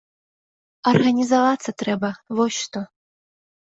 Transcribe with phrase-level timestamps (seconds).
[0.93, 2.79] Арганізавацца трэба, вось што.